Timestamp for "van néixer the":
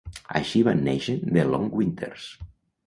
0.69-1.47